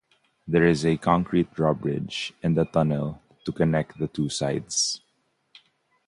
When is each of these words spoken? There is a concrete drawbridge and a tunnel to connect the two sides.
There 0.47 0.65
is 0.67 0.83
a 0.83 0.97
concrete 0.97 1.53
drawbridge 1.53 2.33
and 2.41 2.57
a 2.57 2.65
tunnel 2.65 3.21
to 3.45 3.51
connect 3.51 3.99
the 3.99 4.07
two 4.07 4.29
sides. 4.29 4.99